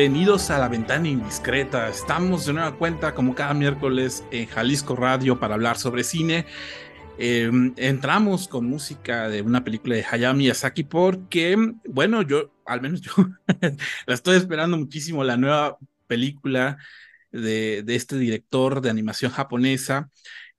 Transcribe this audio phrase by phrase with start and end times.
[0.00, 1.86] Bienvenidos a la ventana indiscreta.
[1.90, 6.46] Estamos de nueva cuenta, como cada miércoles, en Jalisco Radio para hablar sobre cine.
[7.18, 13.02] Em, entramos con música de una película de Hayao Miyazaki porque, bueno, yo, al menos
[13.02, 13.12] yo,
[14.06, 16.78] la estoy esperando muchísimo, la nueva película
[17.30, 20.08] de, de este director de animación japonesa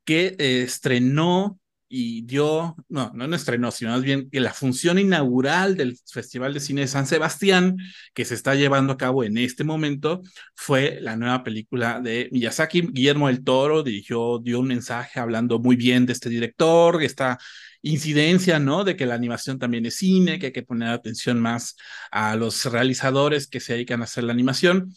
[0.06, 1.60] que eh, estrenó
[1.94, 6.54] y dio, no, no, no estrenó, sino más bien que la función inaugural del Festival
[6.54, 7.76] de Cine de San Sebastián,
[8.14, 10.22] que se está llevando a cabo en este momento,
[10.56, 12.82] fue la nueva película de Miyazaki.
[12.94, 17.38] Guillermo del Toro dirigió, dio un mensaje hablando muy bien de este director, esta
[17.82, 18.84] incidencia, ¿no?
[18.84, 21.76] De que la animación también es cine, que hay que poner atención más
[22.12, 24.94] a los realizadores que se dedican a hacer la animación.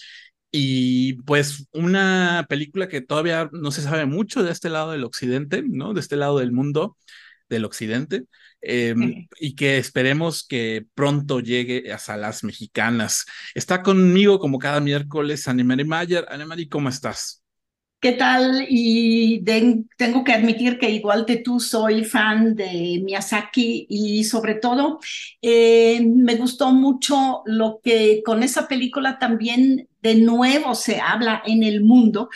[0.57, 5.65] Y pues una película que todavía no se sabe mucho de este lado del occidente,
[5.69, 5.95] ¿no?
[5.95, 6.97] De este lado del mundo
[7.49, 8.27] del occidente,
[8.61, 13.27] em, y que esperemos que pronto llegue a salas mexicanas.
[13.57, 16.25] Está conmigo como cada miércoles Annemary Mayer.
[16.31, 17.44] Annemary, ¿cómo estás?
[18.05, 18.67] ¿Qué tal?
[18.69, 19.43] Y
[19.97, 25.01] tengo que admitir que igual que tú soy fan de Miyazaki y sobre todo
[25.41, 31.63] eh, me gustó mucho lo que con esa película también de nuevo se habla en
[31.63, 32.29] el mundo,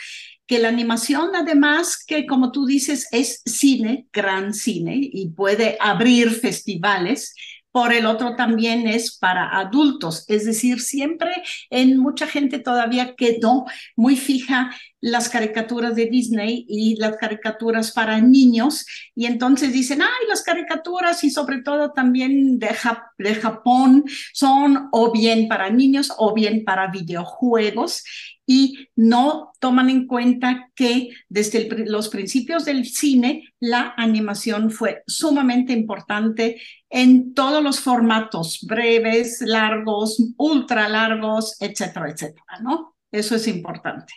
[0.47, 6.31] que la animación además que como tú dices es cine, gran cine y puede abrir
[6.31, 7.35] festivales,
[7.71, 11.31] por el otro también es para adultos, es decir, siempre
[11.69, 14.71] en mucha gente todavía quedó muy fija
[15.01, 18.85] las caricaturas de Disney y las caricaturas para niños,
[19.15, 22.75] y entonces dicen, ay, las caricaturas y sobre todo también de,
[23.17, 28.03] de Japón son o bien para niños o bien para videojuegos,
[28.51, 35.71] y no toman en cuenta que desde los principios del cine la animación fue sumamente
[35.71, 36.59] importante
[36.89, 42.95] en todos los formatos, breves, largos, ultra largos, etcétera, etcétera, ¿no?
[43.11, 44.15] Eso es importante.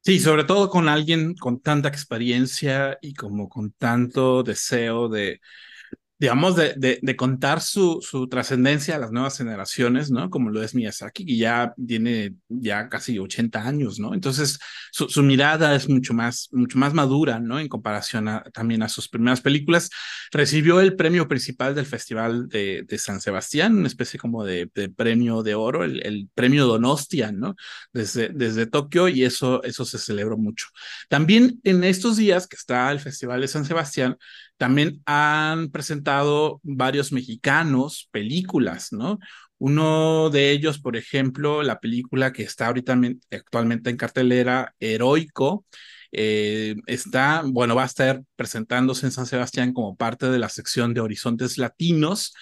[0.00, 5.42] Sí, sobre todo con alguien con tanta experiencia y como con tanto deseo de,
[6.22, 10.30] digamos, de, de, contar su, su trascendencia a las nuevas generaciones, ¿no?
[10.30, 14.14] Como lo es Miyazaki, que ya tiene ya casi 80 años, ¿no?
[14.14, 14.60] Entonces,
[14.92, 17.58] su, su mirada es mucho más, mucho más madura, ¿no?
[17.58, 19.90] En comparación también a sus primeras películas.
[20.30, 24.90] Recibió el premio principal del Festival de, de San Sebastián, una especie como de, de
[24.90, 27.56] premio de oro, el, el, premio Donostian, ¿no?
[27.92, 30.68] Desde, desde Tokio, y eso, eso se celebró mucho.
[31.08, 34.16] También en estos días que está el Festival de San Sebastián,
[34.56, 39.18] también han presentado varios mexicanos películas, ¿no?
[39.58, 42.98] Uno de ellos, por ejemplo, la película que está ahorita
[43.30, 45.64] actualmente en cartelera, Heroico,
[46.12, 50.94] eh, está, bueno, va a estar presentándose en San Sebastián como parte de la sección
[50.94, 52.34] de Horizontes Latinos,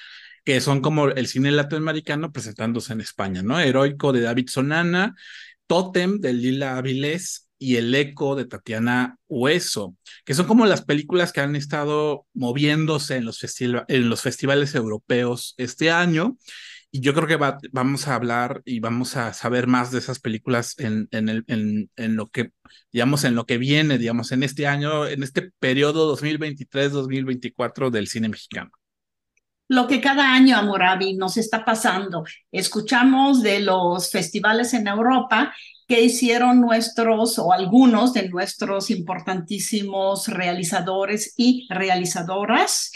[0.45, 3.61] que son como el cine latinoamericano presentándose en España, ¿no?
[3.61, 5.15] Heroico de David Sonana,
[5.67, 11.31] Totem de Lila Avilés y El Eco de Tatiana Hueso, que son como las películas
[11.31, 16.39] que han estado moviéndose en los, en los festivales europeos este año.
[16.91, 17.39] Y yo creo que
[17.71, 21.91] vamos a hablar y vamos a saber más de esas películas en, en, el, en,
[21.97, 22.51] en, lo que,
[22.91, 28.31] digamos, en lo que viene, digamos, en este año, en este periodo 2023-2024 del cine
[28.31, 28.73] mexicano
[29.69, 32.25] lo que cada año a Moravi nos está pasando.
[32.51, 35.55] Escuchamos de los festivales en Europa
[35.91, 42.93] que hicieron nuestros o algunos de nuestros importantísimos realizadores y realizadoras.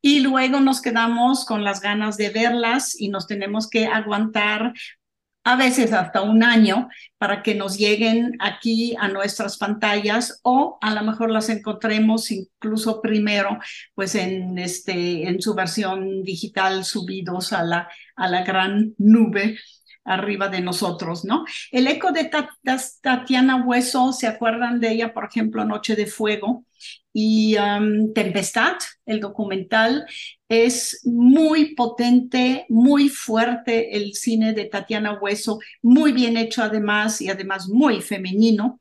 [0.00, 4.72] Y luego nos quedamos con las ganas de verlas y nos tenemos que aguantar
[5.44, 10.94] a veces hasta un año para que nos lleguen aquí a nuestras pantallas o a
[10.94, 13.58] lo mejor las encontremos incluso primero
[13.94, 19.58] pues en este en su versión digital subidos a la a la gran nube
[20.08, 21.44] arriba de nosotros, ¿no?
[21.70, 22.30] El eco de
[23.00, 26.64] Tatiana Hueso, ¿se acuerdan de ella, por ejemplo, Noche de Fuego?
[27.12, 30.06] Y um, Tempestad, el documental,
[30.48, 37.28] es muy potente, muy fuerte el cine de Tatiana Hueso, muy bien hecho además y
[37.28, 38.78] además muy femenino.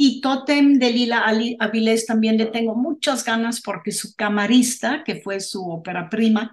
[0.00, 1.26] Y Totem de Lila
[1.58, 6.52] Avilés también le tengo muchas ganas porque su camarista, que fue su ópera prima,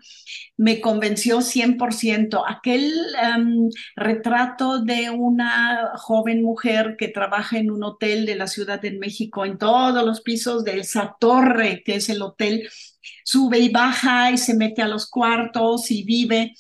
[0.58, 2.44] me convenció 100%.
[2.48, 2.92] Aquel
[3.38, 8.98] um, retrato de una joven mujer que trabaja en un hotel de la Ciudad de
[8.98, 12.68] México, en todos los pisos de esa torre que es el hotel,
[13.24, 16.56] sube y baja y se mete a los cuartos y vive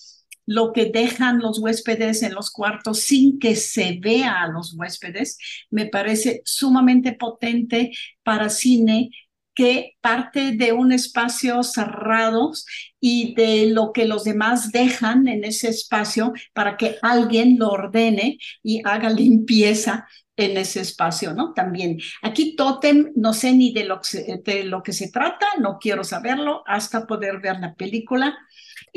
[0.46, 5.38] lo que dejan los huéspedes en los cuartos sin que se vea a los huéspedes,
[5.70, 7.92] me parece sumamente potente
[8.24, 9.10] para cine
[9.56, 12.52] que parte de un espacio cerrado
[13.00, 18.38] y de lo que los demás dejan en ese espacio para que alguien lo ordene
[18.62, 21.54] y haga limpieza en ese espacio, ¿no?
[21.54, 21.98] También.
[22.22, 24.02] Aquí Totem, no sé ni de lo,
[24.44, 28.38] de lo que se trata, no quiero saberlo hasta poder ver la película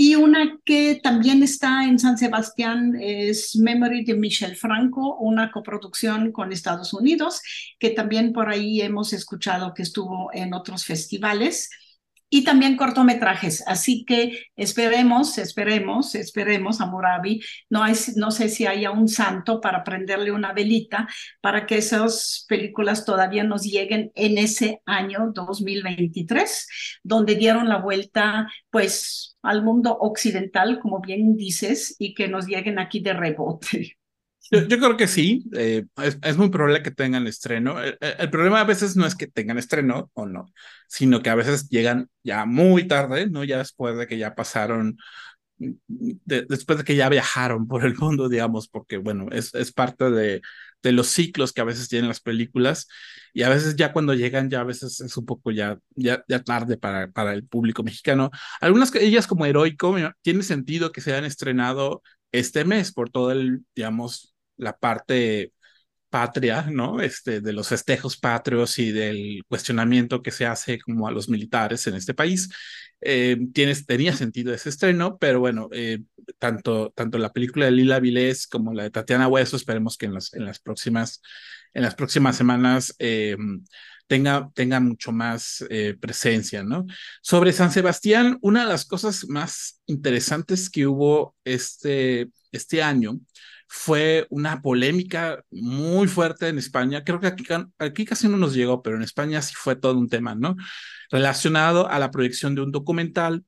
[0.01, 6.31] y una que también está en San Sebastián es Memory de Michel Franco, una coproducción
[6.31, 7.43] con Estados Unidos,
[7.81, 11.69] que también por ahí hemos escuchado que estuvo en otros festivales
[12.31, 13.65] y también cortometrajes.
[13.67, 17.41] Así que esperemos, esperemos, esperemos a Murabi.
[17.71, 17.85] No,
[18.17, 21.09] no sé si haya un santo para prenderle una velita
[21.41, 26.69] para que esas películas todavía nos lleguen en ese año 2023,
[27.03, 32.79] donde dieron la vuelta pues al mundo occidental, como bien dices, y que nos lleguen
[32.79, 33.98] aquí de rebote.
[34.51, 35.85] Yo, creo que sí, eh,
[36.23, 37.83] es, muy probable que tengan estreno.
[37.83, 40.53] El, el, problema a veces no es que tengan estreno o no,
[40.89, 43.45] sino que a veces llegan ya muy tarde, ¿no?
[43.45, 44.97] Ya después de que ya pasaron,
[45.59, 50.11] de, después de que ya viajaron por el mundo, digamos, porque bueno, es, es parte
[50.11, 50.41] de,
[50.83, 52.89] de los ciclos que a veces tienen las películas
[53.35, 56.43] y a veces ya cuando llegan ya a veces es un poco ya, ya, ya
[56.43, 58.31] tarde para, para el público mexicano.
[58.61, 62.03] Algunas de ellas como Heroico, tiene sentido que se hayan estrenado
[62.33, 65.53] este mes por todo el, digamos, la parte
[66.11, 67.01] patria, ¿no?
[67.01, 71.87] Este, de los festejos patrios y del cuestionamiento que se hace como a los militares
[71.87, 72.49] en este país.
[73.01, 76.01] Eh, tienes, tenía sentido ese estreno, pero bueno, eh,
[76.39, 80.15] tanto, tanto la película de Lila Vilés como la de Tatiana Hueso, esperemos que en
[80.15, 81.23] las, en las, próximas,
[81.75, 83.37] en las próximas semanas eh,
[84.09, 86.87] tenga, tenga mucho más eh, presencia, ¿no?
[87.23, 93.21] Sobre San Sebastián, una de las cosas más interesantes que hubo este, este año
[93.69, 97.05] fue una polémica muy fuerte en España.
[97.05, 97.45] Creo que aquí,
[97.79, 100.57] aquí casi no nos llegó, pero en España sí fue todo un tema, ¿no?
[101.11, 103.45] Relacionado a la proyección de un documental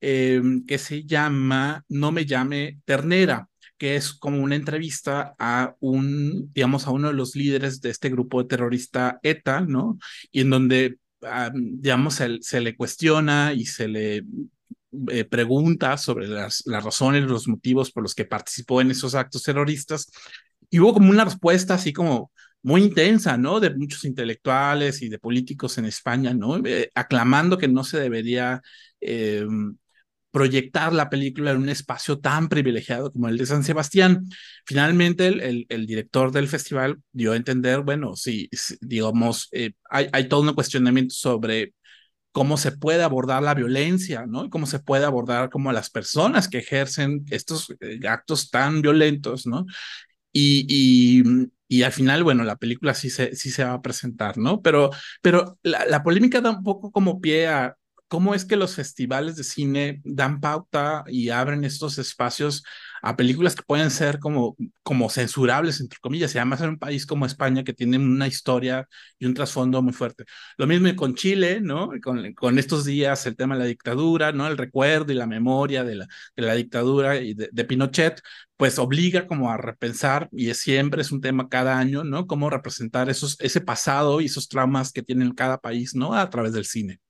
[0.00, 3.48] eh, que se llama No me llame Ternera
[3.78, 8.10] que es como una entrevista a un, digamos, a uno de los líderes de este
[8.10, 9.98] grupo terrorista ETA, ¿no?
[10.32, 14.24] Y en donde, ah, digamos, se, se, le cuestiona y se le
[15.10, 19.42] eh, preguntas sobre las, las razones, los motivos por los que participó en esos actos
[19.42, 20.10] terroristas,
[20.70, 22.30] y hubo como una respuesta así como
[22.62, 23.60] muy intensa, ¿no?
[23.60, 26.58] De muchos intelectuales y de políticos en España, ¿no?
[26.66, 28.62] Eh, aclamando que no se debería
[29.00, 29.46] eh,
[30.30, 34.28] proyectar la película en un espacio tan privilegiado como el de San Sebastián.
[34.66, 38.48] Finalmente, el, el, director del festival dio a entender, bueno, sí,
[38.80, 41.74] digamos, eh, hay, hay todo un cuestionamiento sobre
[42.32, 44.44] cómo se puede abordar la violencia, ¿no?
[44.44, 47.74] Y cómo se puede abordar como a las personas que ejercen estos
[48.08, 49.66] actos tan violentos, ¿no?
[50.32, 51.22] Y, y,
[51.68, 54.62] y al final, bueno, la película sí se, sí se va a presentar, ¿no?
[54.62, 54.90] Pero,
[55.22, 57.76] pero la, la polémica da un poco como pie a
[58.08, 62.64] cómo es que los festivales de cine dan pauta y abren estos espacios
[63.02, 67.06] a películas que pueden ser como, como censurables, entre comillas, y además en un país
[67.06, 68.88] como España que tiene una historia
[69.18, 70.24] y un trasfondo muy fuerte.
[70.56, 71.90] Lo mismo con Chile, ¿no?
[72.02, 74.46] Con, con estos días el tema de la dictadura, ¿no?
[74.46, 78.20] El recuerdo y la memoria de la, de la dictadura y de, Pinochet,
[78.56, 82.26] pues obliga como a repensar, y es, siempre es un tema cada año, ¿no?
[82.26, 86.14] Cómo representar esos, ese pasado y esos traumas que tiene cada país, ¿no?
[86.14, 87.00] A través del cine.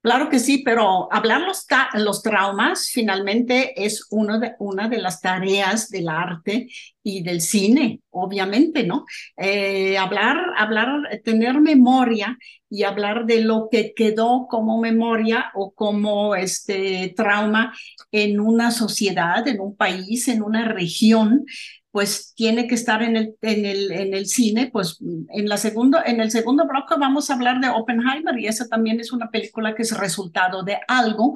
[0.00, 5.20] Claro que sí, pero hablar los, los traumas finalmente es uno de, una de las
[5.20, 6.68] tareas del arte
[7.08, 9.06] y del cine, obviamente, ¿no?
[9.36, 10.88] Eh, hablar, hablar,
[11.24, 12.36] tener memoria
[12.68, 17.72] y hablar de lo que quedó como memoria o como este trauma
[18.12, 21.46] en una sociedad, en un país, en una región,
[21.90, 25.98] pues tiene que estar en el, en el, en el cine, pues en, la segundo,
[26.04, 29.74] en el segundo bloque vamos a hablar de Oppenheimer y esa también es una película
[29.74, 31.34] que es resultado de algo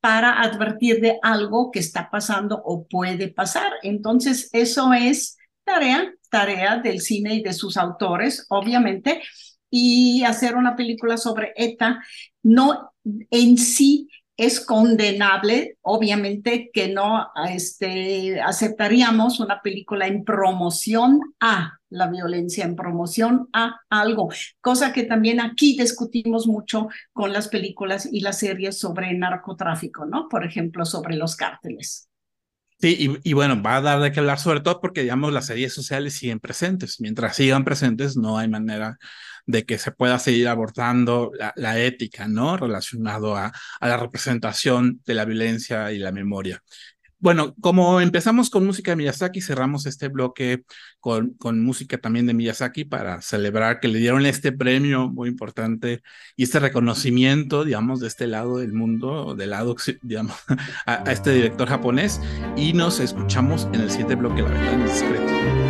[0.00, 3.72] para advertir de algo que está pasando o puede pasar.
[3.82, 9.22] Entonces, eso es tarea, tarea del cine y de sus autores, obviamente,
[9.70, 12.00] y hacer una película sobre ETA
[12.42, 12.92] no
[13.30, 14.08] en sí
[14.40, 22.74] es condenable, obviamente que no este, aceptaríamos una película en promoción a la violencia, en
[22.74, 24.30] promoción a algo,
[24.62, 30.26] cosa que también aquí discutimos mucho con las películas y las series sobre narcotráfico, ¿no?
[30.30, 32.09] Por ejemplo, sobre los cárteles.
[32.80, 35.74] Sí, y, bueno, va a dar de qué hablar sobre todo porque, digamos, las series
[35.74, 36.98] sociales siguen presentes.
[37.00, 38.98] Mientras sigan presentes, no hay manera
[39.44, 42.56] de que se pueda seguir abordando la, ética, ¿no?
[42.56, 46.62] Relacionado a, a la representación de la violencia y la memoria.
[47.20, 50.64] Bueno, como empezamos con música de Miyazaki, cerramos este bloque
[51.00, 56.02] con, con, música también de Miyazaki para celebrar que le dieron este premio muy importante
[56.34, 60.34] y este reconocimiento, digamos, de este lado del mundo, del lado, digamos,
[60.86, 62.22] a, este director japonés.
[62.56, 65.69] Y nos escuchamos en el siguiente bloque, La Ventana Discreta.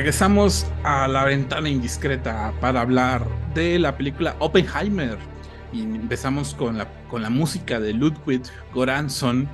[0.00, 5.18] Regresamos a la ventana indiscreta para hablar de la película Oppenheimer.
[5.74, 8.40] Y empezamos con la, con la música de Ludwig
[8.72, 9.46] Goransson,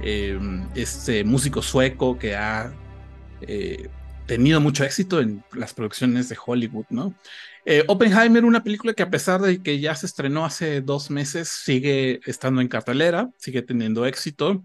[0.00, 2.72] em, este músico sueco que ha
[3.42, 3.90] eh,
[4.24, 7.12] tenido mucho éxito en las producciones de Hollywood, ¿no?
[7.66, 11.46] Eh, Oppenheimer, una película que a pesar de que ya se estrenó hace dos meses,
[11.46, 14.62] sigue estando en cartelera, sigue teniendo éxito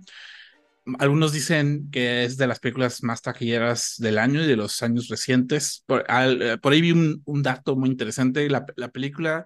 [1.00, 5.08] algunos dicen que es de las películas más taquilleras del año y de los años
[5.08, 5.84] recientes.
[5.86, 8.50] Por, eh, ahí vi un, dato muy interesante.
[8.50, 9.46] La, película,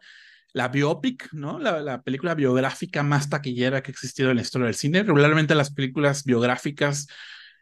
[0.53, 1.59] la biopic, ¿no?
[1.59, 5.03] La, película biográfica más taquillera que ha existido en la historia del cine.
[5.03, 7.07] Regularmente las películas biográficas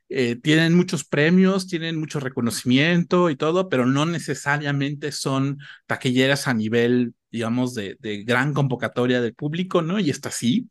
[0.07, 6.53] eh, tienen muchos premios, tienen mucho reconocimiento y todo, pero no necesariamente son taquilleras a
[6.53, 9.99] nivel, digamos, de, de gran convocatoria del público, ¿no?
[9.99, 10.69] Y esta sí.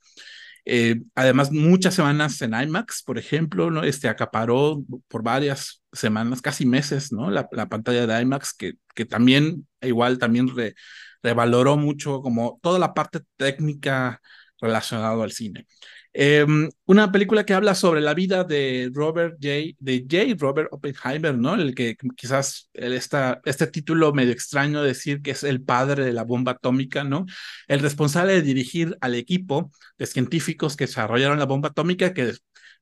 [0.66, 3.84] Eh, además, muchas semanas en IMAX, por ejemplo, ¿no?
[3.84, 7.30] Este acaparó por varias semanas, casi meses, ¿no?
[7.30, 10.48] La, pantalla de IMAX, que, que también, igual, también
[11.22, 14.20] revaloró mucho como toda la parte técnica
[14.64, 15.66] relacionada al cine.
[16.16, 19.74] Em, una película que habla sobre la vida de Robert J.
[19.80, 20.36] de J.
[20.38, 21.56] Robert Oppenheimer, ¿no?
[21.56, 26.22] El que quizás esta, este título medio extraño decir que es el padre de la
[26.22, 27.26] bomba atómica, ¿no?
[27.66, 32.34] El responsable de dirigir al equipo de científicos que desarrollaron la bomba atómica que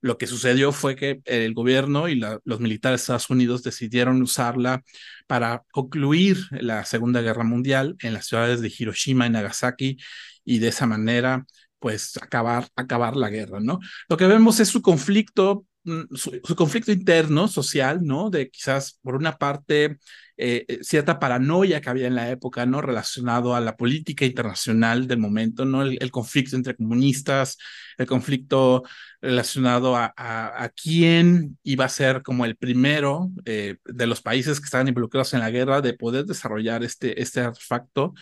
[0.02, 4.82] lo que sucedió fue que el gobierno y los militares de Estados Unidos decidieron usarla
[5.26, 9.96] para concluir la Segunda Guerra Mundial en las ciudades de Hiroshima y Nagasaki
[10.44, 11.46] y de esa manera
[11.82, 13.80] pues acabar, acabar la guerra, ¿no?
[14.08, 18.30] Lo que vemos es su conflicto Mm, su, conflicto interno, social, ¿no?
[18.30, 19.98] De quizás, por una parte,
[20.36, 22.80] eh, eh, cierta paranoia que había en la época, ¿no?
[22.80, 25.82] Relacionado a la política internacional del momento, ¿no?
[25.82, 27.58] El, conflicto entre comunistas,
[27.98, 28.84] el conflicto
[29.20, 34.64] relacionado a, a, quién iba a ser como el primero eh, de los países que
[34.66, 38.14] estaban involucrados en la guerra de poder desarrollar este, este artefacto.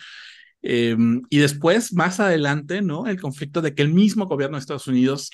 [0.61, 3.07] Em, y después, más adelante, ¿no?
[3.07, 5.31] El conflicto de que el mismo gobierno de Estados Unidos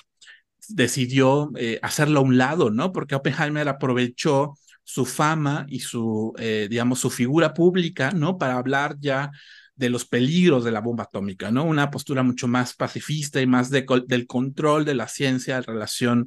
[0.68, 2.92] decidió eh, hacerlo a un lado, ¿no?
[2.92, 8.38] Porque Oppenheimer aprovechó su fama y su, eh, digamos, su figura pública, ¿no?
[8.38, 9.30] Para hablar ya
[9.76, 11.64] de los peligros de la bomba atómica, ¿no?
[11.64, 16.26] Una postura mucho más pacifista y más de, del control de la ciencia en relación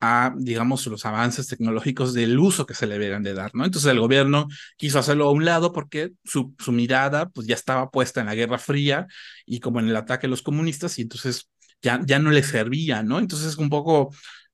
[0.00, 3.64] a, digamos, los avances tecnológicos del uso que se le deberían de dar, ¿no?
[3.64, 7.90] Entonces el gobierno quiso hacerlo a un lado porque su, su mirada, pues ya estaba
[7.90, 9.06] puesta en la Guerra Fría
[9.46, 11.48] y como en el ataque a los comunistas y entonces
[11.82, 13.18] ya, ya no le servía, ¿no?
[13.18, 14.10] Entonces, un poco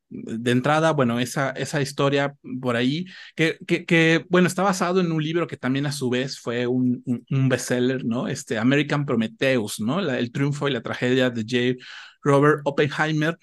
[0.09, 5.11] de entrada, bueno, esa, esa historia por ahí, que, que, que, bueno, está basado en
[5.13, 8.29] un libro que también a su vez fue un, un, bestseller, ¿no?
[8.29, 10.01] Este American Prometheus, ¿no?
[10.01, 11.85] el triunfo y la tragedia de J.
[12.23, 13.37] Robert Oppenheimer,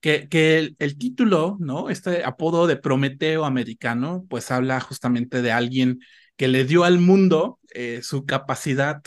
[0.00, 1.90] que, que el, título, ¿no?
[1.90, 6.00] Este apodo de Prometeo americano, pues habla justamente de alguien
[6.36, 9.02] que le dio al mundo eh, su capacidad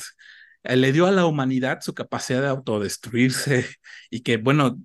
[0.63, 3.67] eh, le dio a la humanidad su capacidad de autodestruirse
[4.09, 4.79] y que, bueno,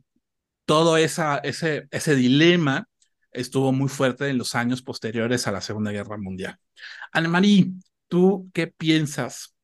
[0.64, 2.88] todo esa, ese, ese dilema
[3.32, 6.58] estuvo muy fuerte en los años posteriores a la Segunda Guerra Mundial.
[7.12, 7.72] Anne-Marie,
[8.08, 9.54] ¿tú qué piensas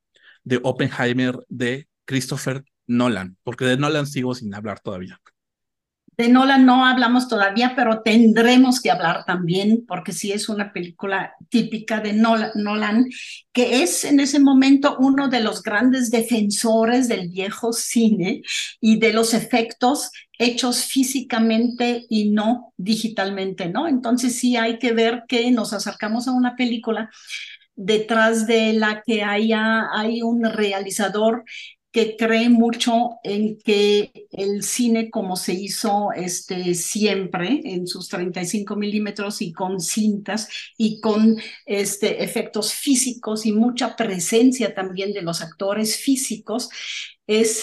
[0.45, 3.39] de Oppenheimer de Christopher Nolan?
[3.43, 5.21] Porque de Nolan sigo sin hablar todavía.
[6.17, 11.35] De Nolan no hablamos todavía, pero tendremos que hablar también, porque sí es una película
[11.49, 13.09] típica de Nolan,
[13.53, 18.43] que es en ese momento uno de los grandes defensores del viejo cine
[18.81, 23.89] y de los efectos hechos físicamente y no digitalmente, ¿no?
[23.89, 27.11] Entonces sí hay que ver que nos acercamos a una película
[27.75, 31.45] detrás de la que haya, hay un realizador
[31.93, 38.77] que cree mucho en que el cine como se hizo este, siempre en sus 35
[38.77, 45.43] milímetros y con cintas y con este, efectos físicos y mucha presencia también de los
[45.43, 46.71] actores físicos,
[47.27, 47.63] es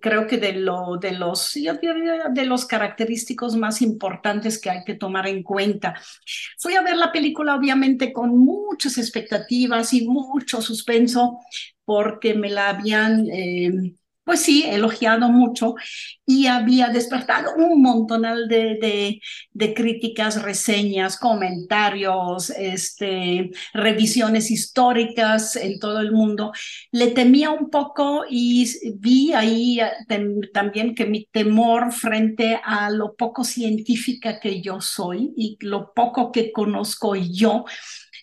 [0.00, 5.26] creo que de, lo, de, los, de los característicos más importantes que hay que tomar
[5.26, 5.94] en cuenta.
[6.58, 11.38] Fui a ver la película obviamente con muchas expectativas y mucho suspenso,
[11.84, 15.74] porque me la habían, eh, pues sí, elogiado mucho
[16.26, 19.20] y había despertado un montonal de, de,
[19.52, 26.52] de, críticas, reseñas, comentarios, este, revisiones históricas en todo el mundo.
[26.90, 29.90] Le temía un poco y vi ahí eh,
[30.52, 36.32] también que mi temor frente a lo poco científica que yo soy y lo poco
[36.32, 37.64] que conozco yo,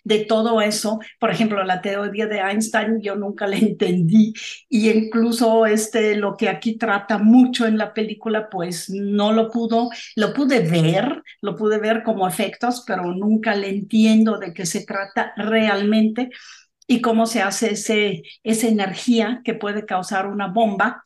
[0.04, 1.00] de todo eso.
[1.20, 4.34] Por ejemplo, la teoría de Einstein yo nunca la entendí
[4.70, 9.90] y incluso este, lo que aquí trata mucho en la película, pues no lo pudo,
[10.16, 14.86] lo pude ver, lo pude ver como efectos, pero nunca le entiendo de qué se
[14.86, 16.30] trata realmente
[16.88, 21.02] y cómo se hace ese, esa energía que puede causar una bomba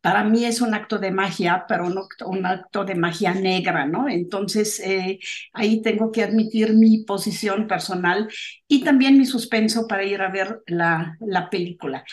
[0.00, 3.86] para mí es un acto de magia, pero un acto, un acto de magia negra,
[3.86, 4.08] ¿no?
[4.08, 5.18] Entonces, eh,
[5.52, 8.28] ahí tengo que admitir mi posición personal
[8.68, 12.04] y también mi suspenso para ir a ver la, la película.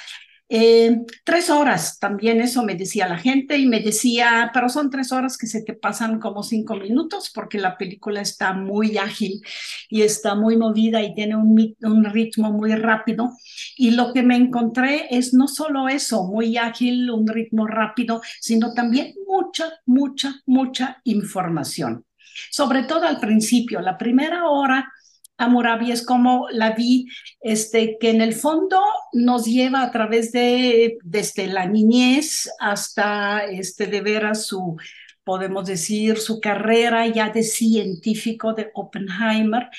[0.47, 5.11] Eh, tres horas, también eso me decía la gente y me decía, pero son tres
[5.11, 9.41] horas que se te pasan como cinco minutos porque la película está muy ágil
[9.89, 13.31] y está muy movida y tiene un, un ritmo muy rápido.
[13.75, 18.73] Y lo que me encontré es no solo eso, muy ágil, un ritmo rápido, sino
[18.73, 22.05] también mucha, mucha, mucha información.
[22.51, 24.91] Sobre todo al principio, la primera hora
[25.37, 27.07] Amurabi es como la vi,
[27.41, 28.79] este, que en el fondo
[29.13, 34.77] nos lleva a través de desde la niñez hasta este, de veras su,
[35.23, 39.69] podemos decir, su carrera ya de científico de Oppenheimer.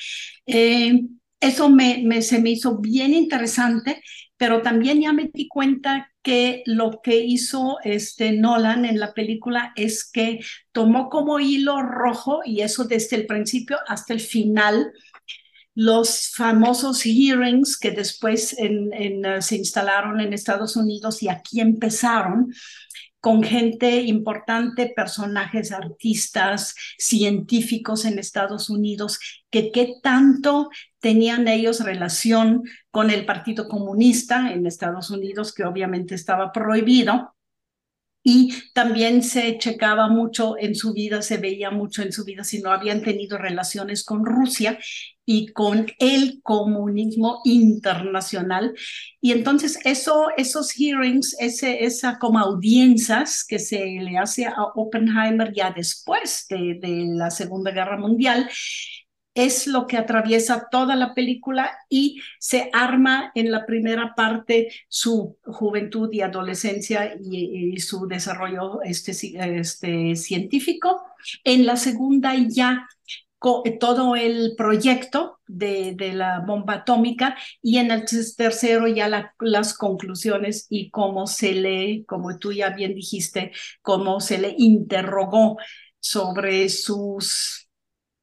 [0.45, 1.01] Eh,
[1.39, 4.01] eso me, me, se me hizo bien interesante,
[4.37, 9.71] pero también ya me di cuenta que lo que hizo este Nolan en la película
[9.75, 10.39] es que
[10.71, 14.91] tomó como hilo rojo, y eso desde el principio hasta el final,
[15.79, 22.51] los famosos hearings que después en, uh, se instalaron en Estados Unidos y aquí empezaron
[23.19, 29.19] con gente importante, personajes, artistas, científicos en Estados Unidos,
[29.51, 36.15] que qué tanto tenían ellos relación con el Partido Comunista en Estados Unidos, que obviamente
[36.15, 37.35] estaba prohibido,
[38.29, 42.61] y también se checaba mucho en su vida, se veía mucho en su vida si
[42.61, 44.77] no habían tenido relaciones con Rusia
[45.25, 48.75] y con el comunismo internacional.
[49.21, 55.53] Y entonces eso, esos hearings, ese, esa como audiencias que se le hace a Oppenheimer
[55.53, 58.49] ya después de, de la Segunda Guerra Mundial,
[59.37, 65.37] es lo que atraviesa toda la película y se arma en la primera parte su
[65.45, 69.11] juventud y adolescencia y, su desarrollo este,
[69.59, 71.03] este, científico.
[71.43, 72.87] En la segunda ya
[73.79, 80.65] todo el proyecto de, de, la bomba atómica y en el tercero ya las conclusiones
[80.69, 83.51] y cómo se le, como tú ya bien dijiste,
[83.83, 85.57] cómo se le interrogó
[85.99, 87.66] sobre sus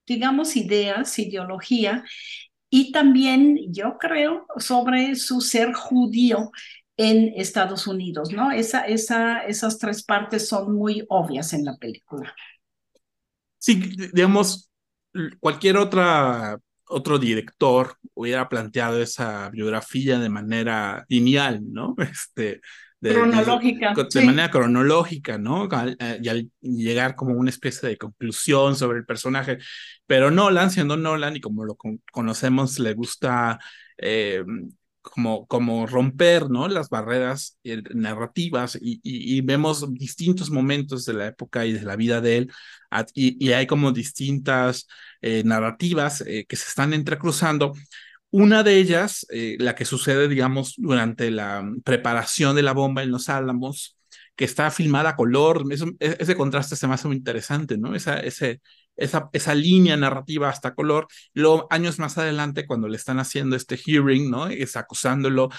[0.07, 2.05] digamos, ideas, ideología,
[2.71, 6.51] y también yo creo sobre su ser judío
[6.97, 8.51] en Estados Unidos, ¿no?
[8.51, 12.35] Esa, esa, esas tres partes son muy obvias en la película.
[13.59, 13.81] Sí,
[14.13, 14.71] digamos,
[15.41, 21.95] cualquier otra, otro director hubiera planteado esa biografía de manera lineal, ¿no?
[21.99, 22.61] Este,
[23.05, 23.93] de, cronológica.
[23.95, 25.69] De, manera cronológica, ¿no?
[25.99, 29.59] Eh, y al llegar como una especie de conclusión sobre el personaje.
[30.07, 31.77] Pero Nolan, siendo Nolan, y como lo
[32.11, 33.59] conocemos, le gusta
[33.99, 34.43] eh,
[35.03, 36.67] como, como romper, ¿no?
[36.67, 37.59] Las barreras
[37.95, 42.53] narrativas y, y, vemos distintos momentos de la época y de la vida de él.
[43.13, 44.87] Y, y hay como distintas
[45.21, 47.75] eh, narrativas que se están entrecruzando
[48.37, 53.13] una de ellas, eh, la que sucede, digamos, durante la preparación de la bomba en
[53.13, 53.97] los Álamos,
[54.35, 57.95] que está filmada a color, e, ese contraste se me hace muy interesante, ¿no?
[57.95, 61.07] Esa línea narrativa hasta color.
[61.33, 64.49] Luego, años más adelante, cuando le están haciendo este hearing, ¿no?
[64.49, 65.51] Es acusándolo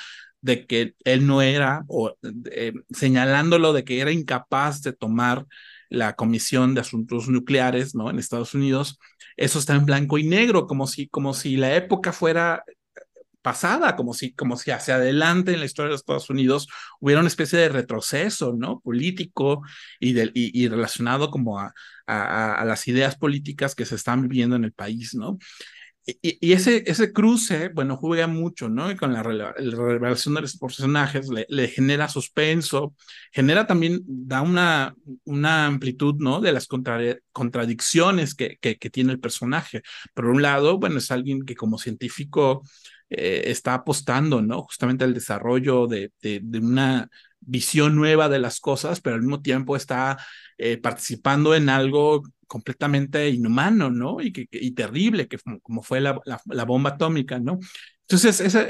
[0.41, 2.17] de que él no era, o
[2.51, 5.45] eh, señalándolo de que era incapaz de tomar
[5.89, 8.09] la Comisión de Asuntos Nucleares, ¿no?
[8.09, 8.99] En Estados Unidos,
[9.38, 12.63] eso está en blanco y negro, como si, como si la época fuera
[13.45, 16.67] pasada, como si, como si hacia adelante en la historia de Estados Unidos
[17.00, 18.80] hubiera una especie de retroceso, ¿no?
[18.80, 19.62] Político
[20.00, 21.71] y, y, relacionado como a,
[22.08, 25.38] a, a, las ideas políticas que se están viviendo en el país, ¿no?
[26.08, 28.91] Y, ese, ese cruce, bueno, juega mucho, ¿no?
[28.91, 32.94] Y con la, revelación de los personajes, le, genera suspenso,
[33.32, 36.41] genera también, da una, una amplitud, ¿no?
[36.41, 39.82] De las contradicciones que, que, tiene el personaje.
[40.13, 42.62] Por un lado, bueno, es alguien que como científico
[43.10, 44.62] eh, está apostando, ¿no?
[44.62, 49.41] Justamente al desarrollo de, de, de una visión nueva de las cosas, pero al mismo
[49.41, 50.18] tiempo está
[50.58, 54.21] eh, participando en algo completamente inhumano, ¿no?
[54.21, 56.19] Y, que, y terrible, que como fue la,
[56.65, 57.60] bomba atómica, ¿no?
[58.01, 58.69] Entonces, e,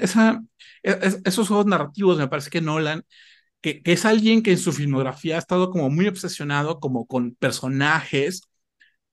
[1.25, 3.03] esos juegos narrativos me parece que Nolan,
[3.61, 8.41] que, es alguien que en su filmografía ha estado como muy obsesionado como con personajes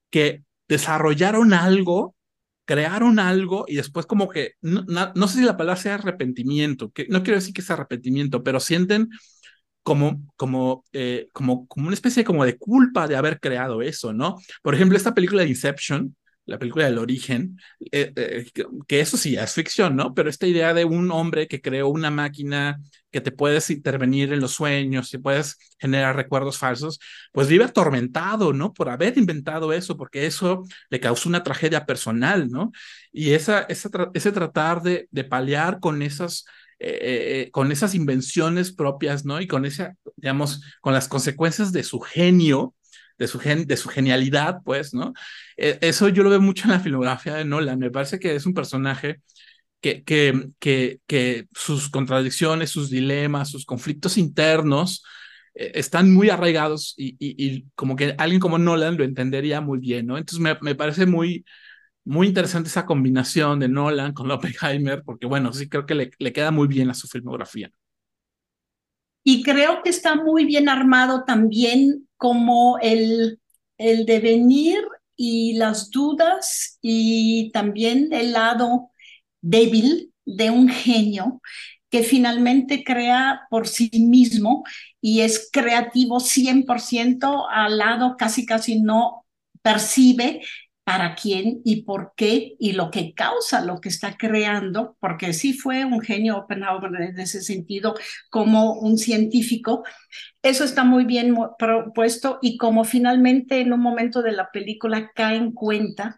[0.09, 2.15] que desarrollaron algo,
[2.65, 7.23] crearon algo y después como que, no, sé si la palabra sea arrepentimiento, que no
[7.23, 9.09] quiero decir que sea arrepentimiento, pero sienten
[9.83, 14.37] como, como, eh, como, como una especie como de culpa de haber creado eso, ¿no?
[14.61, 16.15] Por ejemplo, esta película de Inception,
[16.45, 17.57] la película del origen,
[17.91, 18.45] eh, eh,
[18.87, 20.13] que eso sí es ficción, ¿no?
[20.13, 24.39] Pero esta idea de un hombre que creó una máquina que te puedes intervenir en
[24.41, 26.99] los sueños y puedes generar recuerdos falsos,
[27.31, 28.73] pues vive atormentado, ¿no?
[28.73, 32.71] Por haber inventado eso, porque eso le causó una tragedia personal, ¿no?
[33.11, 36.45] Y esa, esa ese tratar de, de paliar con esas
[36.85, 39.39] eh, eh, con esas invenciones propias, ¿no?
[39.39, 42.75] Y con esa, digamos, con las consecuencias de su genio,
[43.17, 45.13] de su, gen, de su genialidad, pues, ¿no?
[45.55, 47.79] Eh, eso yo lo veo mucho en la filmografía de Nolan.
[47.79, 49.21] Me parece que es un personaje
[49.81, 55.03] que, que, que, que sus contradicciones, sus dilemas, sus conflictos internos
[55.55, 60.17] están muy arraigados y, y, como que alguien como Nolan lo entendería muy bien, ¿no?
[60.17, 61.45] Entonces me parece muy,
[62.05, 66.33] muy interesante esa combinación de Nolan con Oppenheimer, porque bueno, sí creo que le, le,
[66.33, 67.71] queda muy bien a su filmografía.
[69.23, 73.39] Y creo que está muy bien armado también como el,
[73.77, 74.79] el devenir
[75.15, 78.91] y las dudas y también el lado
[79.41, 81.41] débil de un genio
[81.89, 84.63] que finalmente crea por sí mismo
[84.99, 89.25] y es creativo 100% al lado casi casi no
[89.61, 90.41] percibe
[90.83, 95.53] para quién y por qué y lo que causa lo que está creando, porque sí
[95.53, 97.95] fue un genio Oppenheimer en ese sentido
[98.29, 99.83] como un científico.
[100.41, 105.37] Eso está muy bien propuesto y como finalmente en un momento de la película cae
[105.37, 106.17] en cuenta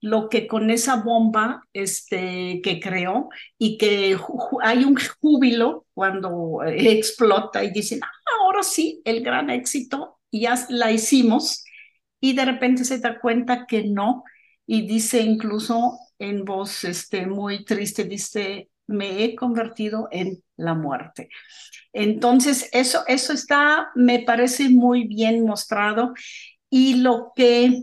[0.00, 4.16] lo que con esa bomba este, que creó y que
[4.62, 8.10] hay un júbilo cuando explota y dicen, ah,
[8.42, 11.64] ahora sí, el gran éxito, ya la hicimos
[12.24, 14.24] y de repente se da cuenta que no
[14.66, 21.28] y dice incluso en voz este, muy triste, dice, me he convertido en la muerte.
[21.92, 26.14] Entonces, eso, eso está, me parece muy bien mostrado
[26.70, 27.82] y lo que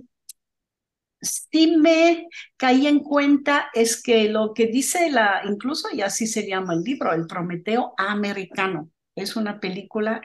[1.22, 2.28] sí me
[2.58, 6.82] caí en cuenta es que lo que dice la, incluso y así se llama el
[6.82, 10.20] libro, El Prometeo Americano, es una película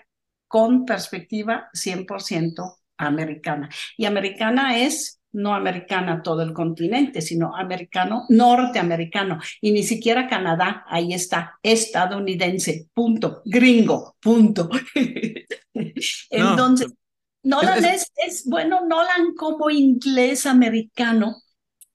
[0.49, 3.69] con perspectiva 100% americana.
[3.97, 10.85] Y americana es no americana todo el continente, sino americano, norteamericano, y ni siquiera Canadá,
[10.89, 14.71] ahí está, estadounidense, punto, gringo, punto.
[16.31, 16.95] Entonces,
[17.43, 21.37] Nolan es, es, bueno, Nolan como inglés americano,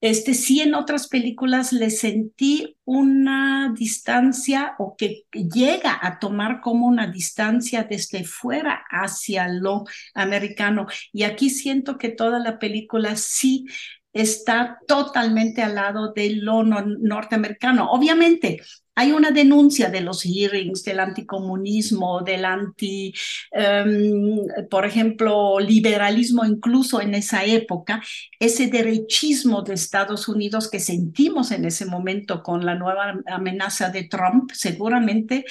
[0.02, 6.88] este sí en otras películas le sentí una distancia o que llega a tomar como
[6.88, 9.84] una distancia desde fuera hacia lo
[10.16, 10.88] americano.
[11.14, 13.68] Y aquí siento que toda la película sí
[14.14, 17.92] está totalmente al lado de lo norteamericano.
[17.92, 18.62] Obviamente,
[18.94, 23.14] hay una denuncia de los hearings, del anticomunismo, del anti,
[23.52, 24.38] em,
[24.70, 28.02] por ejemplo, liberalismo incluso en esa época,
[28.40, 34.04] ese derechismo de Estados Unidos que sentimos en ese momento con la nueva amenaza de
[34.04, 35.46] Trump, seguramente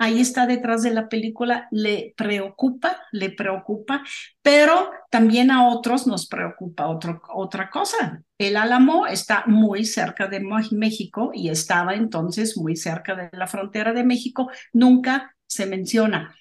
[0.00, 4.02] ahí está detrás de la película, le preocupa, le preocupa,
[4.40, 8.22] pero también a otros nos preocupa otra cosa.
[8.38, 10.40] El Álamo está muy cerca de
[10.72, 16.34] México y estaba entonces muy cerca de la frontera de México, nunca se menciona.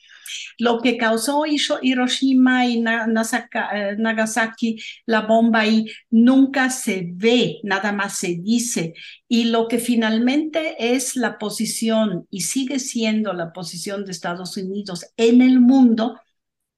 [0.58, 8.18] Lo que causó Hiroshima y eh, Nagasaki, la bomba ahí, nunca se ve, nada más
[8.18, 8.94] se dice.
[9.28, 15.06] Y lo que finalmente es la posición y sigue siendo la posición de Estados Unidos
[15.18, 16.20] en el mundo,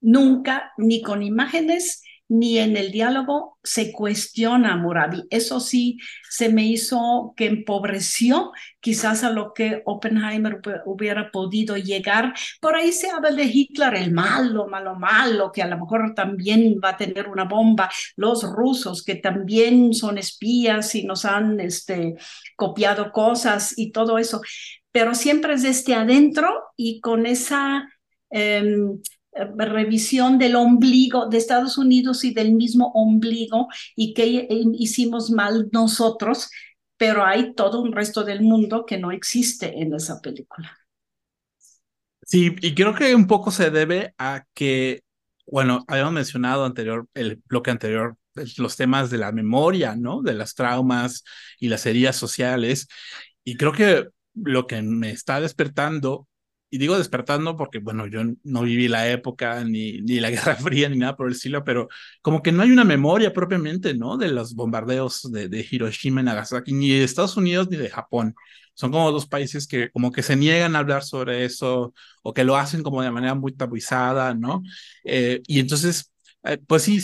[0.02, 2.01] nunca, ni con imágenes,
[2.32, 5.26] ni en el diálogo se cuestiona Murabi.
[5.30, 5.98] Eso sí
[6.30, 12.34] se me hizo que empobreció quizás a lo que Oppenheimer hubiera podido llegar.
[12.62, 16.80] Por ahí se habla de Hitler, el malo, malo, malo, que a lo mejor también
[16.82, 17.90] va a tener una bomba.
[18.16, 22.16] Los rusos, que también son espías y nos han este,
[22.56, 24.42] copiado cosas y todo eso.
[24.94, 27.90] Pero siempre es desde adentro y con esa...
[28.30, 29.02] Em,
[29.34, 36.50] revisión del ombligo de Estados Unidos y del mismo ombligo y que hicimos mal nosotros,
[36.98, 40.78] pero hay todo un resto del mundo que no existe en esa película.
[42.24, 45.04] Sí, y creo que un poco se debe a que,
[45.48, 48.18] bueno, habíamos mencionado anterior, el bloque anterior,
[48.58, 50.22] los temas de la memoria, ¿no?
[50.22, 51.24] De las traumas
[51.60, 52.88] y las heridas sociales.
[53.44, 56.28] Y creo que lo que me está despertando
[56.72, 60.90] y digo despertando porque, bueno, yo no viví la época, ni, ni la Guerra Fría,
[60.90, 61.90] ni nada por el estilo, pero
[62.22, 64.18] como que no hay una memoria propiamente, ¿no?
[64.18, 68.36] De los bombardeos de, de Hiroshima y Nagasaki, ni de Estados Unidos ni de Japón.
[68.74, 72.46] Son como dos países que como que se niegan a hablar sobre eso o que
[72.46, 74.64] lo hacen como de manera muy tabuizada, ¿no?
[75.04, 76.12] Eh, y entonces
[76.44, 77.00] eh, pues sí,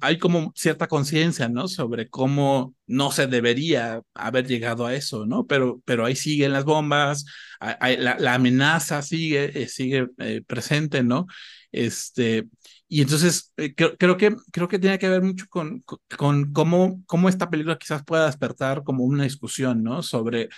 [0.00, 1.66] hay como cierta conciencia, ¿no?
[1.66, 5.46] Sobre cómo no se debería haber llegado a eso, ¿no?
[5.46, 7.24] Pero, pero ahí siguen las bombas,
[7.60, 11.26] la, amenaza sigue, eh, sigue eh, presente, ¿no?
[11.72, 12.48] Este,
[12.88, 15.82] y entonces creo, creo, que, creo que tiene que ver mucho con,
[16.16, 20.02] con, cómo, cómo esta película quizás pueda despertar como una discusión, ¿no?
[20.02, 20.48] Sobre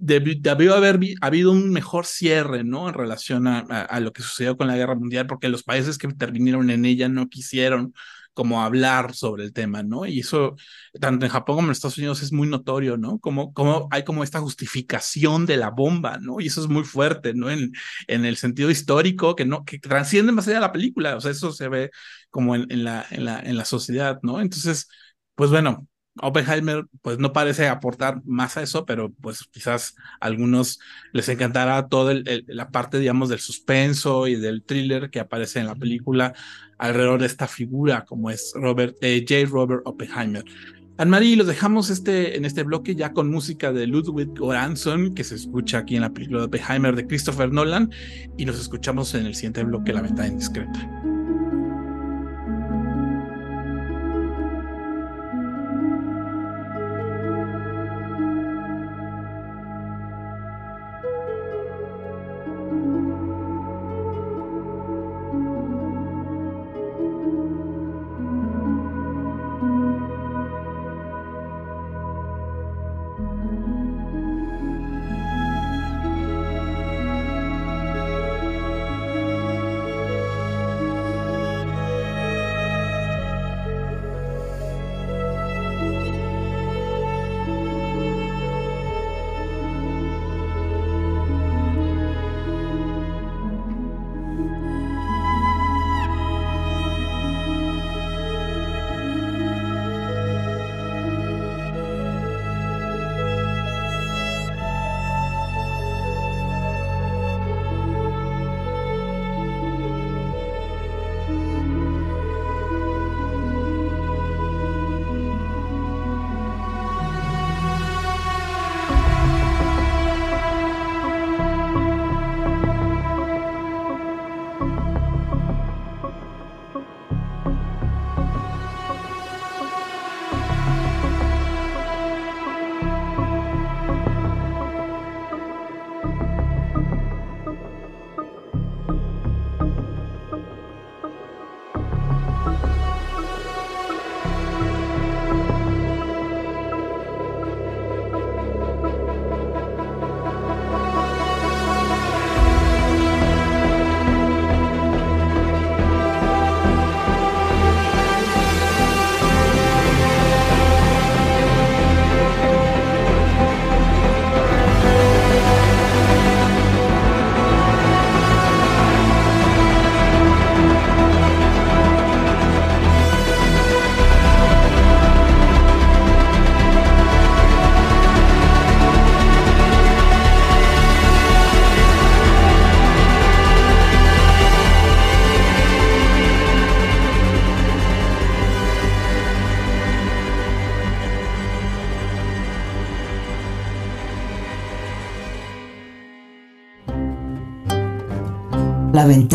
[0.00, 2.88] debió haber habido un mejor cierre, ¿no?
[2.88, 6.70] En relación a, lo que sucedió con la guerra mundial, porque los países que intervinieron
[6.70, 7.94] en ella no quisieron
[8.32, 10.06] como hablar sobre el tema, ¿no?
[10.06, 10.56] Y eso,
[11.00, 13.18] tanto en Japón como en Estados Unidos, es muy notorio, ¿no?
[13.18, 16.40] Como, como hay como esta justificación de la bomba, ¿no?
[16.40, 17.50] Y eso es muy fuerte, ¿no?
[17.50, 17.72] En,
[18.06, 21.32] en el sentido histórico, que no, que transciende más allá de la película, o sea,
[21.32, 21.90] eso se ve
[22.30, 24.40] como en, en la, en, la, en la sociedad, ¿no?
[24.40, 24.88] Entonces,
[25.34, 25.86] pues bueno,
[26.22, 30.78] Oppenheimer pues no parece aportar más a eso, pero pues quizás a algunos
[31.12, 32.14] les encantará toda
[32.46, 36.34] la parte, digamos, del suspenso y del thriller que aparece en la película
[36.78, 39.50] alrededor de esta figura como es Robert, eh, J.
[39.50, 40.44] Robert Oppenheimer.
[41.00, 45.34] Anne-Marie, los dejamos este, en este bloque ya con música de Ludwig Göransson, que se
[45.34, 47.90] escucha aquí en la película de Oppenheimer de Christopher Nolan,
[48.36, 51.09] y nos escuchamos en el siguiente bloque, La Ventana Indiscreta.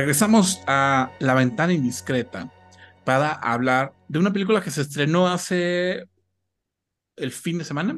[0.00, 2.50] Regresamos a La ventana indiscreta
[3.04, 6.06] para hablar de una película que se estrenó hace
[7.16, 7.94] el fin de semana,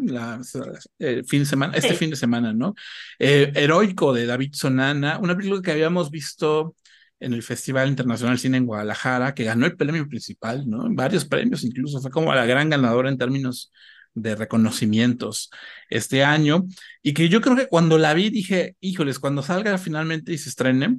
[0.99, 2.75] el fin de semana, este fin de semana, ¿no?
[3.21, 6.75] Eh, Heroico de David Sonana, una película que habíamos visto
[7.21, 10.85] en el Festival Internacional Cine en Guadalajara, que ganó el premio principal, ¿no?
[10.91, 13.71] Varios premios, incluso fue como la gran ganadora en términos
[14.13, 15.51] de reconocimientos
[15.89, 16.67] este año,
[17.01, 20.49] y que yo creo que cuando la vi dije, híjoles, cuando salga finalmente y se
[20.49, 20.99] estrene,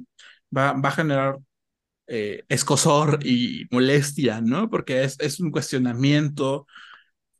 [0.56, 1.38] va, va a generar
[2.06, 4.68] eh, escosor y molestia, ¿no?
[4.70, 6.66] Porque es, es un cuestionamiento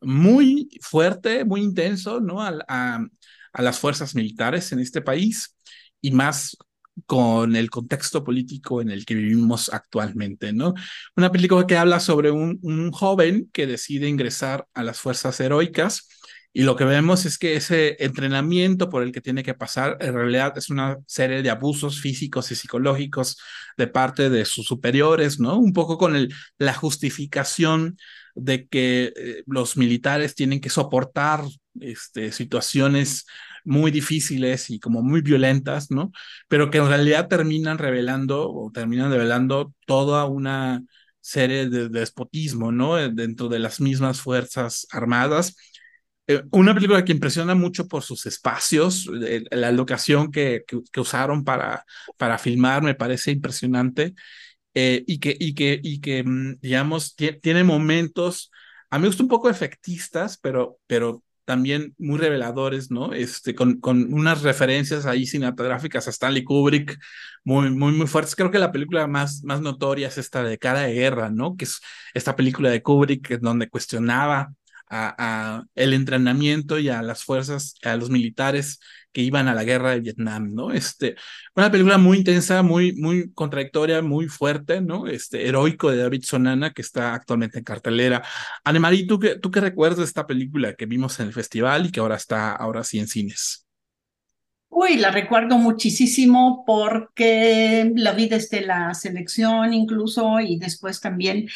[0.01, 2.43] muy fuerte, muy intenso, ¿no?
[2.43, 3.07] A, a,
[3.53, 5.57] a, las fuerzas militares en este país
[6.01, 6.57] y más
[7.07, 10.75] con el contexto político en el que vivimos actualmente, ¿no?
[11.17, 16.09] Una película que habla sobre un, un joven que decide ingresar a las fuerzas heroicas
[16.57, 20.15] y lo que vemos es que ese entrenamiento por el que tiene que pasar en
[20.15, 23.39] realidad es una serie de abusos físicos y psicológicos
[23.77, 25.59] de parte de sus superiores, ¿no?
[25.59, 27.97] Un poco con el, la justificación
[28.37, 31.43] de que eh, los militares tienen que soportar
[31.81, 33.27] este, situaciones
[33.65, 36.13] muy difíciles y como muy violentas, ¿no?
[36.47, 40.85] Pero que en realidad terminan revelando o terminan revelando toda una
[41.21, 42.95] serie de, de despotismo, ¿no?
[43.11, 45.57] Dentro de las mismas Fuerzas Armadas
[46.53, 51.85] una película que impresiona mucho por sus espacios, eh, la locación que, que, usaron para,
[52.17, 54.15] para filmar me parece impresionante
[54.75, 58.51] eh, y que, y que, y que mm, digamos, tiene momentos,
[58.91, 63.13] a mí me gusta un poco efectistas, pero, pero también muy reveladores, ¿no?
[63.13, 66.99] Este, con, con unas referencias ahí cinematográficas a Stanley Kubrick
[67.45, 68.35] muy, muy, muy fuertes.
[68.35, 71.57] Creo que la película más, más notoria es esta de Cara de Guerra, ¿no?
[71.57, 71.81] Que es
[72.15, 74.55] esta película de Kubrick donde cuestionaba
[74.95, 78.81] a, el entrenamiento y a las fuerzas, a los militares
[79.13, 80.73] que iban a la guerra de Vietnam, ¿no?
[80.73, 81.17] Este,
[81.55, 85.07] una película muy intensa, muy, muy contradictoria, muy fuerte, ¿no?
[85.07, 88.23] Este, heroico de David Sonana, que está actualmente en cartelera.
[88.65, 91.93] Anemarie, ¿tú qué, ¿tú qué recuerdas de esta película que vimos en el festival y
[91.93, 93.64] que ahora está, ahora sí en cines?
[94.77, 101.47] Uy, la recuerdo muchísimo porque la vi desde la selección incluso y después también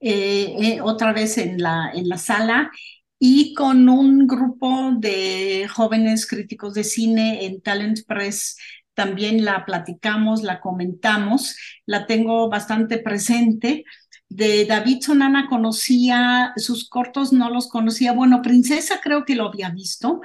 [0.00, 2.72] eh, eh, otra vez en la, en la sala
[3.18, 8.56] y con un grupo de jóvenes críticos de cine en Talent Press
[8.94, 11.56] también la platicamos, la comentamos,
[11.86, 13.84] la tengo bastante presente.
[14.28, 18.12] De David Sonana conocía sus cortos, no los conocía.
[18.12, 20.20] Bueno, Princesa creo que lo había visto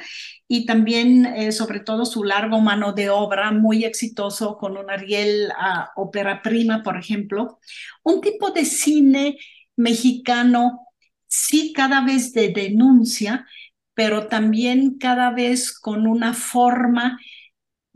[0.51, 5.51] y también eh, sobre todo su largo mano de obra, muy exitoso con un Ariel
[5.55, 7.59] a ópera prima, por ejemplo.
[8.03, 9.37] Un tipo de cine
[9.75, 10.87] mexicano,
[11.27, 13.45] sí cada vez de denuncia,
[13.93, 17.19] pero también cada vez con una forma,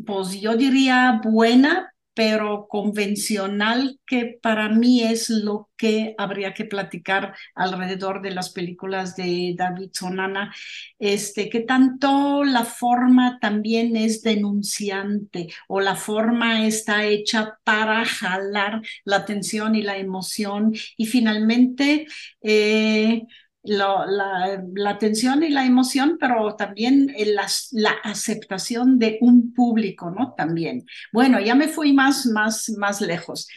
[0.05, 7.35] pues yo diría buena, pero convencional, que para mí es lo que habría que platicar
[7.55, 10.53] alrededor de las películas de David Sonana,
[10.99, 18.81] este, que tanto la forma también es denunciante o la forma está hecha para jalar
[19.05, 22.07] la atención y la emoción y finalmente...
[22.41, 23.23] Eh,
[23.63, 30.33] la, la, atención y la emoción, pero también la, la, aceptación de un público, ¿no?
[30.35, 30.85] También.
[31.11, 33.47] Bueno, ya me fui más, más, más lejos.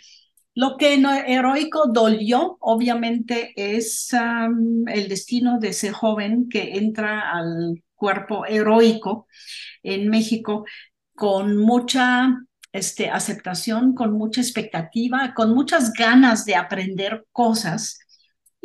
[0.54, 4.08] Lo que no, heroico dolió, obviamente, es
[4.86, 9.26] el destino de ese joven que entra al cuerpo heroico
[9.82, 10.64] en México
[11.14, 12.42] con mucha
[12.72, 17.98] este, aceptación, con mucha expectativa, con muchas ganas de aprender cosas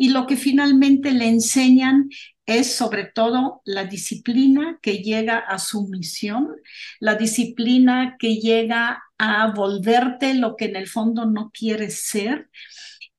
[0.01, 2.09] y lo que finalmente le enseñan
[2.47, 6.55] es sobre todo la disciplina que llega a su misión,
[6.99, 12.49] la disciplina que llega a volverte lo que en el fondo no quieres ser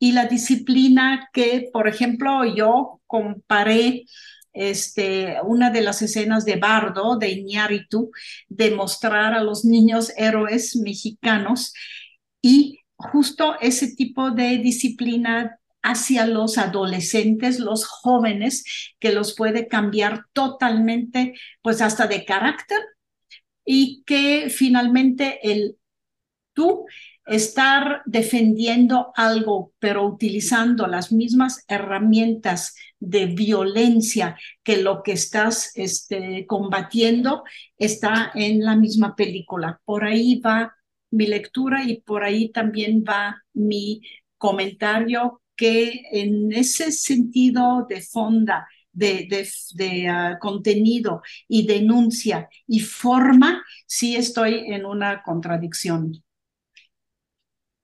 [0.00, 4.06] y la disciplina que, por ejemplo, yo comparé
[4.52, 8.10] este, una de las escenas de Bardo, de Iñárritu,
[8.48, 11.74] de mostrar a los niños héroes mexicanos
[12.42, 18.64] y justo ese tipo de disciplina hacia los adolescentes, los jóvenes,
[19.00, 22.80] que los puede cambiar totalmente, pues hasta de carácter,
[23.64, 25.76] y que finalmente el
[26.52, 26.86] tú
[27.26, 36.46] estar defendiendo algo, pero utilizando las mismas herramientas de violencia que lo que estás este,
[36.46, 37.44] combatiendo,
[37.78, 39.80] está en la misma película.
[39.84, 40.74] Por ahí va
[41.10, 44.02] mi lectura y por ahí también va mi
[44.38, 53.64] comentario que en ese sentido de fonda, de, de, ah, contenido y denuncia y forma,
[53.86, 56.22] sí estoy en una contradicción.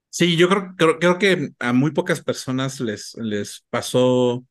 [0.09, 4.45] Sí, yo creo, creo, creo, que a muy pocas personas les, les pasó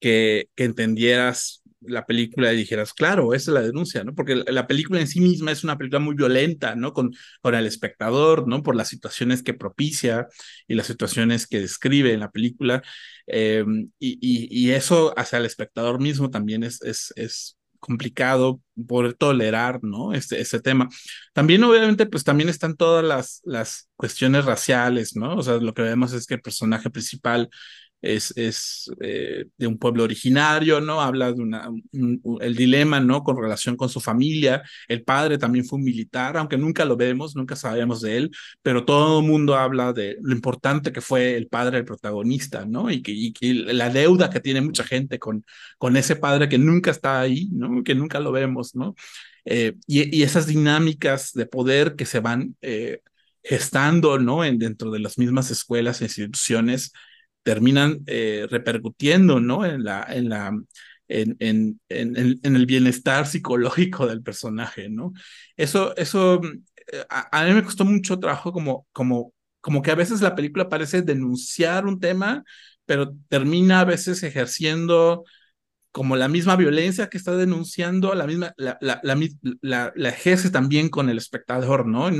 [0.00, 4.14] que, que entendieras la película y dijeras, claro, esa es la denuncia, ¿no?
[4.14, 6.92] Porque la película en sí misma es una película muy violenta, ¿no?
[6.92, 7.12] Con,
[7.42, 8.62] con el espectador, ¿no?
[8.62, 10.28] Por las situaciones que propicia
[10.68, 12.82] y las situaciones que describe en la película.
[13.26, 13.64] Eh,
[13.98, 20.12] y, y, eso hacia el espectador mismo también es, es, es complicado poder tolerar, ¿no?
[20.12, 20.88] Este, este tema.
[21.32, 25.36] También, obviamente, pues también están todas las, las cuestiones raciales, ¿no?
[25.36, 27.50] O sea, lo que vemos es que el personaje principal
[28.02, 31.00] es, es eh, de un pueblo originario, ¿no?
[31.00, 31.68] Habla de una,
[32.40, 33.22] el dilema, ¿no?
[33.22, 34.62] Con relación con su familia.
[34.88, 38.30] El padre también fue un militar, aunque nunca lo vemos, nunca sabemos de él,
[38.62, 42.90] pero todo el mundo habla de lo importante que fue el padre del protagonista, ¿no?
[42.90, 45.44] Y que, y que la deuda que tiene mucha gente con,
[45.78, 47.82] con ese padre que nunca está ahí, ¿no?
[47.82, 48.94] Que nunca lo vemos, ¿no?
[49.44, 53.00] Eh, y, y, esas dinámicas de poder que se van eh,
[53.42, 54.44] gestando, ¿no?
[54.44, 56.92] En, dentro de las mismas escuelas e instituciones
[57.42, 59.64] terminan eh, repercutiendo, ¿no?
[59.64, 60.52] En la, en la,
[61.08, 65.12] en, en, en, el bienestar psicológico del personaje, ¿no?
[65.56, 66.40] Eso, eso,
[66.92, 70.68] eh, a, mí me costó mucho trabajo como, como, como que a veces la película
[70.68, 72.44] parece denunciar un tema,
[72.86, 75.24] pero termina a veces ejerciendo
[75.92, 80.88] como la misma violencia que está denunciando, la misma, la, la, la, la, ejerce también
[80.88, 82.10] con el espectador, ¿no?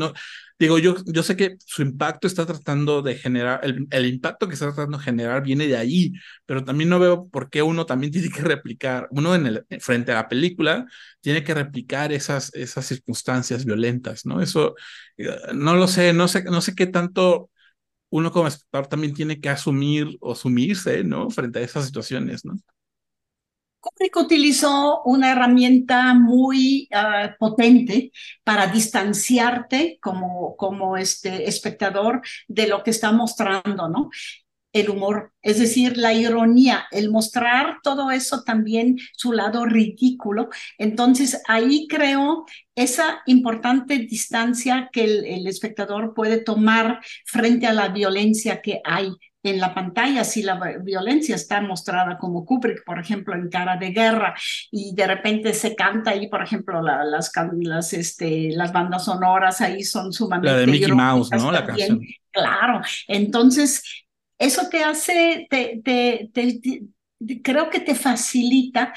[0.58, 4.54] digo, yo, yo sé que su impacto está tratando de generar, el, el, impacto que
[4.54, 6.12] está tratando de generar viene de ahí,
[6.46, 10.12] pero también no veo por qué uno también tiene que replicar, uno en el, frente
[10.12, 10.86] a la película
[11.20, 14.42] tiene que replicar esas, esas circunstancias violentas, ¿no?
[14.42, 14.74] Eso,
[15.16, 17.50] eh, no lo sé, no sé, no sé qué tanto
[18.10, 21.30] uno como espectador también tiene que asumir o sumirse, ¿no?
[21.30, 22.54] Frente a esas situaciones, ¿no?
[23.80, 28.12] Kubrick utilizó una herramienta muy uh, potente
[28.44, 34.10] para distanciarte como, como este espectador de lo que está mostrando, ¿no?
[34.72, 40.48] el humor, es decir, la ironía, el mostrar todo eso también su lado ridículo.
[40.78, 42.44] Entonces ahí creo
[42.76, 49.10] esa importante distancia que el espectador puede tomar frente a la violencia que hay
[49.42, 53.90] en la pantalla si la violencia está mostrada como Kubrick, por ejemplo, en Cara de
[53.90, 54.34] Guerra,
[54.70, 59.82] y de repente se canta ahí, por ejemplo, las, las, este, las bandas sonoras ahí
[59.82, 60.50] son sumamente...
[60.50, 61.50] La de Mickey Mouse, ¿no?
[61.50, 62.00] La canción.
[62.30, 63.82] Claro, entonces
[64.38, 68.92] eso te hace, te, te, te, creo que te facilita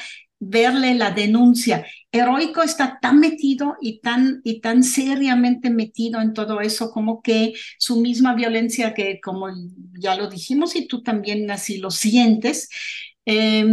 [0.49, 1.85] verle la denuncia.
[2.11, 7.53] Heroico está tan metido y tan, y tan seriamente metido en todo eso como que
[7.79, 9.47] su misma violencia, que como
[9.99, 12.69] ya lo dijimos y tú también así lo sientes,
[13.25, 13.65] eh,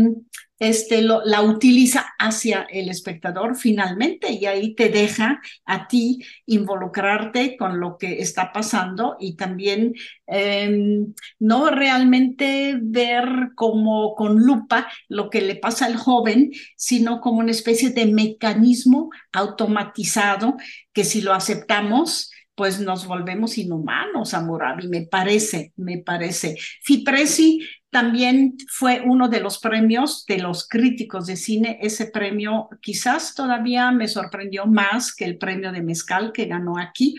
[0.61, 7.57] este, lo, la utiliza hacia el espectador finalmente y ahí te deja a ti involucrarte
[7.57, 9.95] con lo que está pasando y también
[10.27, 17.39] em, no realmente ver como con lupa lo que le pasa al joven, sino como
[17.39, 20.57] una especie de mecanismo automatizado
[20.93, 26.57] que si lo aceptamos, pues nos volvemos inhumanos, Amurabi, me parece, me parece.
[26.83, 31.79] Fipresi también fue uno de los premios de los críticos de cine.
[31.83, 37.17] Ese premio quizás todavía me sorprendió más que el premio de Mezcal que ganó aquí.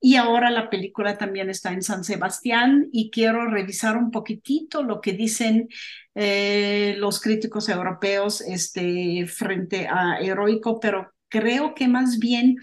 [0.00, 5.00] Y ahora la película también está en San Sebastián y quiero revisar un poquitito lo
[5.00, 5.68] que dicen
[6.16, 12.56] eh, los críticos europeos este, frente a Heroico, pero creo que más bien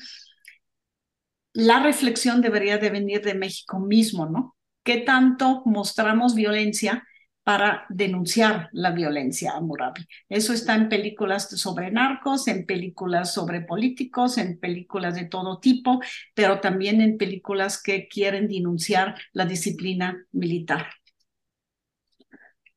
[1.53, 4.55] la reflexión debería de venir de México mismo, ¿no?
[4.83, 7.06] ¿Qué tanto mostramos violencia?
[7.47, 10.05] Para denunciar la violencia a Murabi.
[10.27, 16.01] Eso está en películas sobre narcos, en películas sobre políticos, en películas de todo tipo,
[16.33, 20.87] pero también en películas que quieren denunciar la disciplina militar.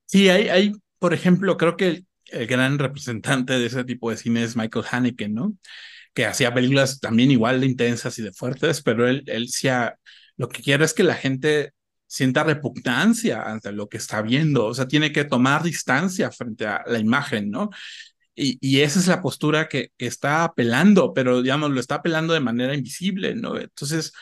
[0.06, 4.44] Sí, hay, hay por ejemplo, creo que el, gran representante de ese tipo de cine
[4.44, 5.56] es Michael Haneke, ¿no?
[6.14, 9.98] Que hacía películas también igual de intensas y de fuertes, pero él, él decía,
[10.36, 11.72] lo que quiere es que la gente
[12.10, 16.82] sienta repugnancia ante lo que está viendo, o sea, tiene que tomar distancia frente a
[16.86, 17.70] la imagen, ¿no?
[18.34, 22.40] Y, y esa es la postura que, está apelando, pero digamos, lo está apelando de
[22.40, 23.56] manera invisible, ¿no?
[23.58, 24.12] Entonces,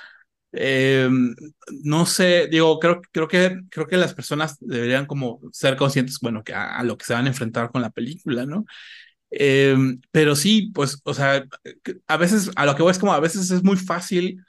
[0.52, 1.34] em,
[1.82, 6.44] no sé, digo, creo, creo, que, creo que las personas deberían como ser conscientes, bueno,
[6.44, 8.66] que a, lo que se van a enfrentar con la película, ¿no?
[9.30, 11.44] Em, pero sí, pues, o sea,
[12.06, 14.42] a veces, a lo que voy es como, a veces es muy fácil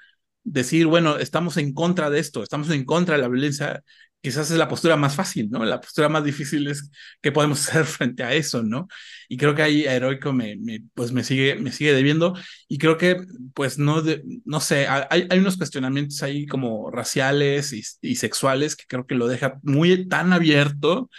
[0.43, 3.83] decir, bueno, estamos en contra de esto, estamos en contra de la violencia,
[4.21, 5.63] quizás es la postura más fácil, ¿no?
[5.65, 8.87] La postura más difícil es qué podemos hacer frente a eso, ¿no?
[9.29, 12.35] Y creo que ahí Heroico me, me, pues me sigue, me sigue debiendo
[12.67, 13.17] y creo que,
[13.53, 14.03] pues, no,
[14.45, 19.15] no sé, hay, hay unos cuestionamientos ahí como raciales y, y sexuales que creo que
[19.15, 21.09] lo deja muy tan abierto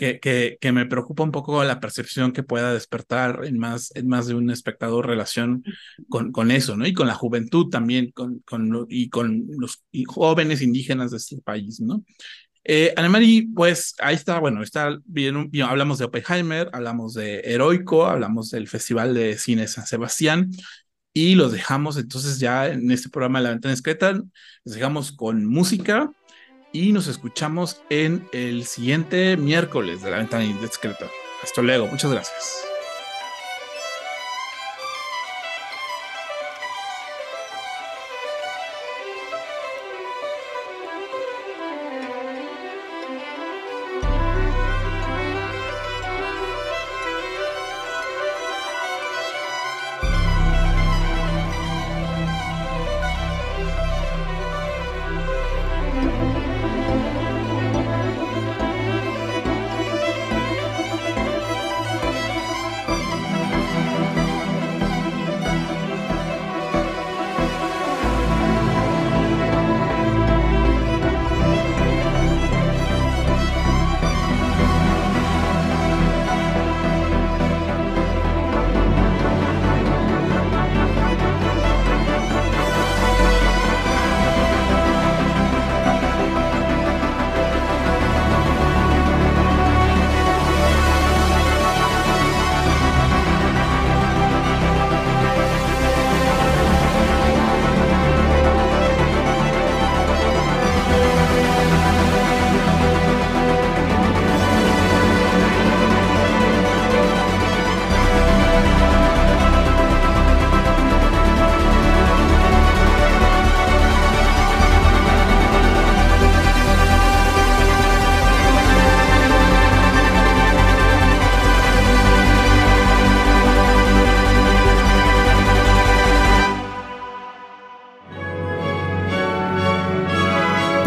[0.00, 4.26] que, que, me preocupa un poco la percepción que pueda despertar en más, en más
[4.26, 5.62] de un espectador relación
[6.08, 6.86] con, con eso, ¿no?
[6.86, 11.80] Y con la juventud también, con, con, y con los jóvenes indígenas de este país,
[11.80, 12.02] ¿no?
[12.64, 12.94] Eh,
[13.54, 19.12] pues ahí está, bueno, está bien, hablamos de Oppenheimer, hablamos de Heroico, hablamos del Festival
[19.12, 20.50] de Cine San Sebastián
[21.12, 25.44] y los dejamos entonces ya en este programa de La Ventana Discreta, los dejamos con
[25.44, 26.10] música
[26.72, 31.06] y nos escuchamos en el siguiente miércoles de la ventana indiscreta.
[31.42, 32.69] Hasta luego, muchas gracias.